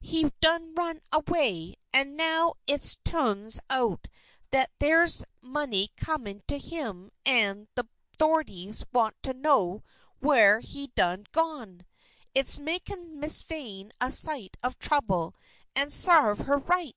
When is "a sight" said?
14.00-14.56